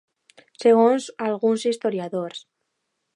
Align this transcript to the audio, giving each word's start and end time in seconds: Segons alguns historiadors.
Segons 0.63 1.05
alguns 1.27 1.67
historiadors. 1.73 2.45